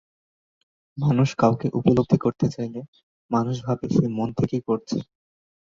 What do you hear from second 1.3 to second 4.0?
কাউকে উপলব্ধি করতে চাইলে মানুষ ভাবে